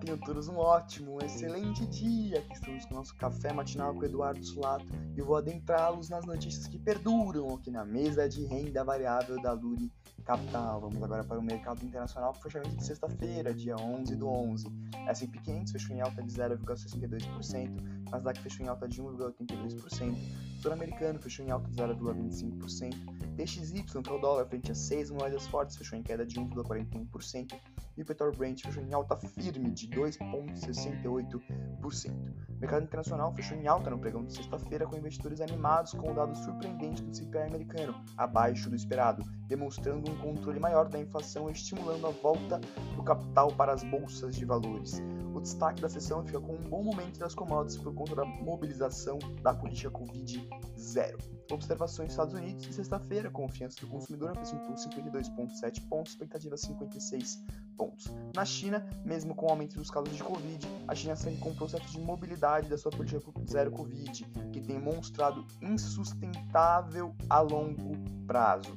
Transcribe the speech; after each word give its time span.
tenham 0.00 0.18
todos 0.18 0.48
um 0.48 0.56
ótimo, 0.56 1.14
um 1.14 1.24
excelente 1.24 1.86
dia. 1.86 2.38
Aqui 2.38 2.52
estamos 2.52 2.84
com 2.84 2.94
o 2.94 2.96
nosso 2.98 3.16
café 3.16 3.52
matinal 3.52 3.94
com 3.94 4.00
o 4.00 4.04
Eduardo 4.04 4.44
Sulato 4.44 4.84
e 5.16 5.22
vou 5.22 5.36
adentrá-los 5.36 6.10
nas 6.10 6.26
notícias 6.26 6.66
que 6.66 6.78
perduram 6.78 7.54
aqui 7.54 7.70
na 7.70 7.84
mesa 7.84 8.28
de 8.28 8.44
renda 8.44 8.84
variável 8.84 9.40
da 9.40 9.52
Luri 9.52 9.90
Capital. 10.24 10.82
Vamos 10.82 11.02
agora 11.02 11.24
para 11.24 11.38
o 11.38 11.42
mercado 11.42 11.82
internacional 11.84 12.32
para 12.32 12.42
fechamento 12.42 12.76
de 12.76 12.84
sexta-feira, 12.84 13.54
dia 13.54 13.76
11 13.76 14.16
do 14.16 14.28
11. 14.28 14.66
S&P 15.08 15.38
500 15.38 15.72
fechou 15.72 15.96
em 15.96 16.00
alta 16.00 16.22
de 16.22 16.32
0,62%, 16.32 18.10
Nasdaq 18.10 18.40
fechou 18.40 18.66
em 18.66 18.68
alta 18.68 18.86
de 18.86 19.02
1,82%, 19.02 20.16
Sul-Americano 20.60 21.18
fechou 21.18 21.44
em 21.44 21.50
alta 21.50 21.68
de 21.68 21.76
0,25%, 21.76 22.94
DXY, 23.34 23.82
que 23.82 23.96
é 23.96 24.00
o 24.00 24.18
dólar 24.18 24.46
frente 24.46 24.72
a 24.72 24.74
seis 24.74 25.10
moedas 25.10 25.46
fortes, 25.46 25.76
fechou 25.76 25.98
em 25.98 26.02
queda 26.02 26.24
de 26.24 26.36
1,41%, 26.36 27.54
e 27.96 28.02
o 28.02 28.04
petróleo 28.04 28.36
Brent 28.36 28.62
fechou 28.62 28.82
em 28.82 28.92
alta 28.92 29.16
firme 29.16 29.70
de 29.70 29.88
2,68%. 29.88 32.12
Mercado 32.64 32.84
internacional 32.84 33.30
fechou 33.34 33.58
em 33.58 33.66
alta 33.66 33.90
no 33.90 33.98
pregão 33.98 34.24
de 34.24 34.32
sexta-feira 34.32 34.86
com 34.86 34.96
investidores 34.96 35.42
animados 35.42 35.92
com 35.92 36.10
o 36.10 36.14
dado 36.14 36.34
surpreendente 36.34 37.02
do 37.02 37.14
CPI 37.14 37.42
americano, 37.42 37.94
abaixo 38.16 38.70
do 38.70 38.74
esperado, 38.74 39.22
demonstrando 39.46 40.10
um 40.10 40.16
controle 40.16 40.58
maior 40.58 40.88
da 40.88 40.98
inflação 40.98 41.50
e 41.50 41.52
estimulando 41.52 42.06
a 42.06 42.10
volta 42.10 42.58
do 42.96 43.02
capital 43.02 43.52
para 43.52 43.74
as 43.74 43.84
bolsas 43.84 44.34
de 44.34 44.46
valores. 44.46 45.02
O 45.34 45.42
destaque 45.42 45.82
da 45.82 45.90
sessão 45.90 46.24
fica 46.24 46.40
com 46.40 46.54
um 46.54 46.70
bom 46.70 46.82
momento 46.82 47.18
das 47.18 47.34
commodities 47.34 47.76
por 47.76 47.92
conta 47.92 48.14
da 48.14 48.24
mobilização 48.24 49.18
da 49.42 49.52
política 49.52 49.90
Covid-0. 49.90 51.34
Observações 51.50 52.06
nos 52.06 52.12
Estados 52.12 52.34
Unidos, 52.34 52.74
sexta-feira, 52.74 53.30
confiança 53.30 53.78
do 53.80 53.88
consumidor 53.88 54.30
apresentou 54.30 54.74
52,7 54.74 55.86
pontos, 55.86 56.12
expectativa 56.12 56.56
56 56.56 57.44
pontos. 57.76 58.06
Na 58.34 58.44
China, 58.44 58.86
mesmo 59.04 59.34
com 59.34 59.46
o 59.46 59.50
aumento 59.50 59.76
dos 59.76 59.90
casos 59.90 60.14
de 60.14 60.22
Covid, 60.22 60.66
a 60.88 60.94
China 60.94 61.16
segue 61.16 61.36
com 61.38 61.50
um 61.50 61.54
processo 61.54 61.86
de 61.90 62.00
mobilidade 62.00 62.53
da 62.62 62.78
sua 62.78 62.90
política 62.90 63.20
zero 63.48 63.70
Covid, 63.70 64.24
que 64.52 64.60
tem 64.60 64.78
mostrado 64.78 65.46
insustentável 65.60 67.14
a 67.28 67.40
longo 67.40 67.92
prazo. 68.26 68.76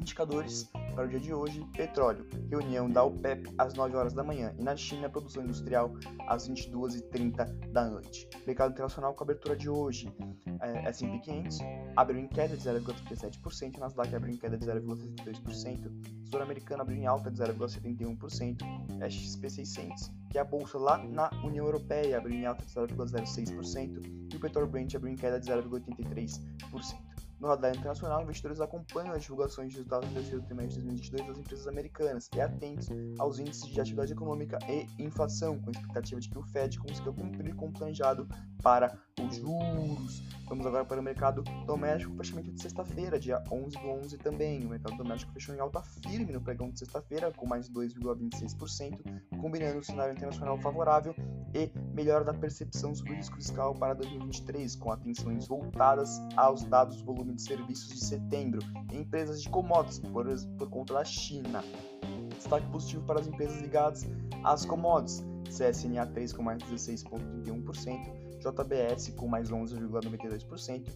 Indicadores 0.00 0.70
para 0.94 1.06
o 1.06 1.08
dia 1.08 1.20
de 1.20 1.32
hoje: 1.32 1.64
petróleo, 1.76 2.26
reunião 2.50 2.90
da 2.90 3.04
OPEP 3.04 3.54
às 3.56 3.74
9 3.74 3.96
horas 3.96 4.12
da 4.14 4.24
manhã 4.24 4.52
e 4.58 4.62
na 4.62 4.76
China, 4.76 5.08
produção 5.08 5.44
industrial 5.44 5.92
às 6.26 6.48
22h30 6.48 7.70
da 7.70 7.88
noite. 7.88 8.28
Mercado 8.46 8.72
internacional 8.72 9.14
com 9.14 9.22
abertura 9.22 9.56
de 9.56 9.68
hoje: 9.68 10.12
é, 10.60 10.88
S&P 10.88 11.18
500 11.20 11.58
abriu 11.96 12.18
em 12.18 12.26
queda 12.26 12.56
de 12.56 12.62
0,37%, 12.62 13.78
Nasdaq 13.78 14.14
abriu 14.14 14.34
em 14.34 14.38
queda 14.38 14.58
de 14.58 14.66
0,62%, 14.66 16.28
Sul-Americana 16.30 16.82
abriu 16.82 16.98
em 16.98 17.06
alta 17.06 17.30
de 17.30 17.40
0,71%, 17.40 19.10
XP 19.10 19.50
600, 19.50 20.10
que 20.28 20.38
a 20.38 20.44
bolsa 20.44 20.78
lá 20.78 20.98
na 20.98 21.30
União 21.44 21.64
Europeia, 21.64 22.18
abriu 22.18 22.36
em 22.36 22.46
alta 22.46 22.64
de 22.64 22.72
0,06% 22.72 24.28
e 24.32 24.36
o 24.36 24.40
petróleo 24.40 24.68
Brent 24.68 24.94
abriu 24.94 25.12
em 25.12 25.16
queda 25.16 25.40
de 25.40 25.50
0,83%. 25.50 27.08
No 27.40 27.46
radar 27.46 27.70
internacional, 27.72 28.22
investidores 28.22 28.60
acompanham 28.60 29.14
as 29.14 29.22
divulgações 29.22 29.68
de 29.70 29.76
resultados 29.76 30.08
do 30.08 30.14
terceiro 30.14 30.42
trimestre 30.42 30.80
de 30.80 30.86
2022 30.88 31.28
das 31.28 31.38
empresas 31.38 31.68
americanas 31.68 32.28
e 32.34 32.40
atentos 32.40 32.88
aos 33.16 33.38
índices 33.38 33.68
de 33.68 33.80
atividade 33.80 34.12
econômica 34.12 34.58
e 34.68 34.88
inflação, 35.00 35.56
com 35.60 35.70
a 35.70 35.72
expectativa 35.72 36.20
de 36.20 36.28
que 36.28 36.36
o 36.36 36.42
Fed 36.42 36.78
consiga 36.80 37.12
cumprir 37.12 37.54
com 37.54 37.68
o 37.68 37.72
planejado 37.72 38.28
para 38.60 38.98
os 39.22 39.36
juros. 39.36 40.20
Vamos 40.48 40.66
agora 40.66 40.84
para 40.84 40.98
o 40.98 41.02
mercado 41.02 41.44
doméstico, 41.64 42.16
fechamento 42.16 42.50
de 42.50 42.60
sexta-feira, 42.60 43.20
dia 43.20 43.40
11 43.52 43.78
do 43.78 43.88
11 43.88 44.18
também. 44.18 44.64
O 44.64 44.70
mercado 44.70 44.96
doméstico 44.96 45.32
fechou 45.32 45.54
em 45.54 45.60
alta 45.60 45.80
firme 45.80 46.32
no 46.32 46.40
pregão 46.40 46.70
de 46.70 46.78
sexta-feira, 46.80 47.30
com 47.30 47.46
mais 47.46 47.70
2,26%, 47.70 48.98
combinando 49.40 49.78
o 49.78 49.84
cenário 49.84 50.17
internacional 50.18 50.58
favorável 50.58 51.14
e 51.54 51.70
melhora 51.94 52.24
da 52.24 52.34
percepção 52.34 52.94
sobre 52.94 53.12
o 53.12 53.16
risco 53.16 53.36
fiscal 53.36 53.72
para 53.74 53.94
2023, 53.94 54.76
com 54.76 54.92
atenções 54.92 55.48
voltadas 55.48 56.20
aos 56.36 56.62
dados 56.64 57.00
volume 57.00 57.34
de 57.34 57.40
serviços 57.42 57.88
de 57.88 58.04
setembro 58.04 58.60
em 58.92 59.00
empresas 59.00 59.42
de 59.42 59.48
commodities, 59.48 60.00
por, 60.00 60.26
por 60.58 60.68
conta 60.68 60.92
da 60.94 61.04
China. 61.04 61.64
Destaque 62.36 62.66
positivo 62.70 63.04
para 63.04 63.20
as 63.20 63.26
empresas 63.26 63.60
ligadas 63.60 64.06
às 64.44 64.64
commodities, 64.64 65.24
CSNA 65.44 66.06
3 66.06 66.32
com 66.32 66.42
mais 66.42 66.62
16,31%, 66.64 68.38
JBS 68.38 69.08
com 69.16 69.26
mais 69.26 69.50
11,92% 69.50 70.86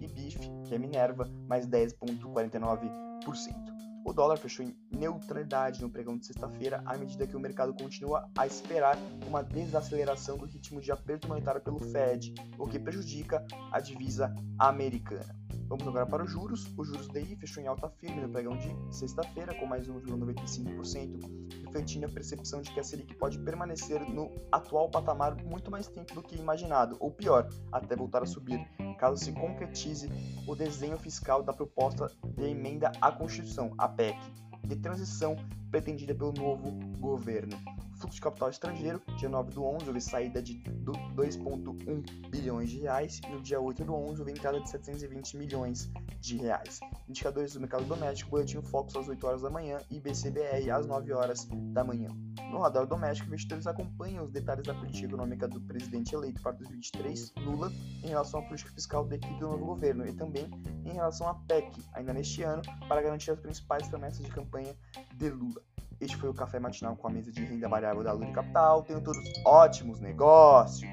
e 0.00 0.08
BIF, 0.08 0.38
que 0.64 0.74
é 0.74 0.78
Minerva, 0.78 1.30
mais 1.46 1.66
10,49%. 1.66 3.89
O 4.04 4.12
dólar 4.12 4.38
fechou 4.38 4.64
em 4.64 4.74
neutralidade 4.90 5.82
no 5.82 5.90
pregão 5.90 6.16
de 6.16 6.26
sexta-feira, 6.26 6.82
à 6.86 6.96
medida 6.96 7.26
que 7.26 7.36
o 7.36 7.40
mercado 7.40 7.74
continua 7.74 8.28
a 8.36 8.46
esperar 8.46 8.96
uma 9.26 9.42
desaceleração 9.42 10.38
do 10.38 10.46
ritmo 10.46 10.80
de 10.80 10.90
aperto 10.90 11.28
monetário 11.28 11.60
pelo 11.60 11.78
Fed, 11.78 12.34
o 12.58 12.66
que 12.66 12.78
prejudica 12.78 13.44
a 13.70 13.80
divisa 13.80 14.34
americana. 14.58 15.36
Vamos 15.70 15.86
agora 15.86 16.04
para 16.04 16.24
os 16.24 16.32
juros. 16.32 16.66
O 16.76 16.84
juros 16.84 17.06
DI 17.06 17.36
fechou 17.36 17.62
em 17.62 17.68
alta 17.68 17.88
firme 17.88 18.20
no 18.20 18.28
pregão 18.28 18.56
de 18.56 18.74
sexta-feira, 18.90 19.54
com 19.54 19.66
mais 19.66 19.86
1,95%, 19.86 21.62
refletindo 21.64 22.06
a 22.06 22.08
percepção 22.08 22.60
de 22.60 22.72
que 22.72 22.80
a 22.80 22.82
Selic 22.82 23.14
pode 23.14 23.38
permanecer 23.38 24.00
no 24.10 24.28
atual 24.50 24.90
patamar 24.90 25.36
muito 25.44 25.70
mais 25.70 25.86
tempo 25.86 26.12
do 26.12 26.24
que 26.24 26.34
imaginado, 26.34 26.96
ou 26.98 27.12
pior, 27.12 27.48
até 27.70 27.94
voltar 27.94 28.20
a 28.20 28.26
subir, 28.26 28.58
caso 28.98 29.24
se 29.24 29.30
concretize 29.30 30.10
o 30.44 30.56
desenho 30.56 30.98
fiscal 30.98 31.40
da 31.40 31.52
proposta 31.52 32.10
de 32.24 32.46
emenda 32.46 32.90
à 33.00 33.12
Constituição, 33.12 33.72
a 33.78 33.88
PEC, 33.88 34.18
de 34.66 34.74
transição 34.74 35.36
pretendida 35.70 36.12
pelo 36.12 36.32
novo 36.32 36.72
governo 36.98 37.56
fluxo 38.00 38.16
de 38.16 38.20
capital 38.20 38.50
estrangeiro, 38.50 39.02
dia 39.18 39.28
9 39.28 39.52
do 39.52 39.64
11 39.64 39.86
houve 39.86 40.00
saída 40.00 40.42
de 40.42 40.54
2,1 40.84 42.30
bilhões 42.30 42.70
de 42.70 42.78
reais 42.80 43.20
e 43.26 43.30
no 43.30 43.40
dia 43.42 43.60
8 43.60 43.84
do 43.84 43.94
11 43.94 44.20
houve 44.20 44.32
entrada 44.32 44.60
de 44.60 44.70
720 44.70 45.36
milhões 45.36 45.90
de 46.20 46.36
reais. 46.38 46.80
Indicadores 47.08 47.52
do 47.52 47.60
mercado 47.60 47.84
doméstico, 47.84 48.30
boletim 48.30 48.62
Focus 48.62 48.96
às 48.96 49.08
8 49.08 49.26
horas 49.26 49.42
da 49.42 49.50
manhã 49.50 49.78
e 49.90 50.00
BCBR 50.00 50.70
às 50.70 50.86
9 50.86 51.12
horas 51.12 51.46
da 51.72 51.84
manhã. 51.84 52.08
No 52.50 52.60
radar 52.60 52.86
doméstico, 52.86 53.28
investidores 53.28 53.66
acompanham 53.66 54.24
os 54.24 54.30
detalhes 54.30 54.66
da 54.66 54.74
política 54.74 55.06
econômica 55.06 55.46
do 55.46 55.60
presidente 55.60 56.14
eleito 56.14 56.40
para 56.42 56.52
2023, 56.52 57.32
Lula, 57.38 57.70
em 58.02 58.08
relação 58.08 58.40
à 58.40 58.42
política 58.42 58.72
fiscal 58.72 59.04
da 59.04 59.16
equipe 59.16 59.38
do 59.38 59.48
novo 59.48 59.66
governo 59.66 60.06
e 60.06 60.12
também 60.12 60.48
em 60.84 60.92
relação 60.92 61.28
à 61.28 61.34
PEC, 61.34 61.70
ainda 61.92 62.12
neste 62.12 62.42
ano, 62.42 62.62
para 62.88 63.02
garantir 63.02 63.30
as 63.30 63.38
principais 63.38 63.86
promessas 63.88 64.24
de 64.24 64.30
campanha 64.30 64.74
de 65.14 65.30
Lula. 65.30 65.62
Este 66.00 66.16
foi 66.16 66.30
o 66.30 66.34
Café 66.34 66.58
Matinal 66.58 66.96
com 66.96 67.08
a 67.08 67.10
mesa 67.10 67.30
de 67.30 67.44
renda 67.44 67.68
variável 67.68 68.02
da 68.02 68.12
Luri 68.12 68.32
Capital. 68.32 68.82
Tenham 68.82 69.02
todos 69.02 69.22
ótimos 69.44 70.00
negócios! 70.00 70.88